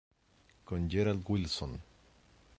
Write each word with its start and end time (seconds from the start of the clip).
Con 0.65 0.89
Gerald 0.89 1.23
Wilson 1.27 1.79